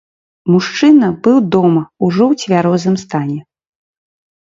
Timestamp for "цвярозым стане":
2.43-3.41